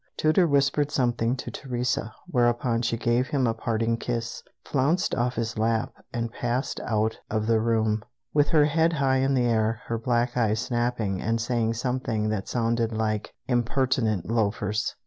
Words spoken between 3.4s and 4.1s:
a parting